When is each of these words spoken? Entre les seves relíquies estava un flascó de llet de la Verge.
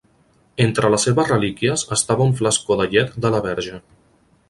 Entre 0.63 0.89
les 0.93 1.05
seves 1.09 1.29
relíquies 1.33 1.85
estava 1.99 2.29
un 2.31 2.35
flascó 2.43 2.79
de 2.83 2.91
llet 2.97 3.17
de 3.27 3.37
la 3.37 3.47
Verge. 3.49 3.83